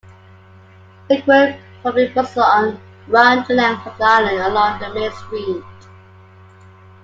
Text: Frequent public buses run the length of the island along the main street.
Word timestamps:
Frequent 1.05 1.59
public 1.83 2.15
buses 2.15 2.35
run 2.35 3.45
the 3.47 3.53
length 3.53 3.85
of 3.85 3.95
the 3.99 4.03
island 4.03 4.39
along 4.39 4.79
the 4.79 4.91
main 4.95 5.11
street. 5.11 5.63